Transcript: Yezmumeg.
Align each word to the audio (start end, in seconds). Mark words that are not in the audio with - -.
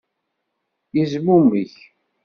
Yezmumeg. 0.95 1.71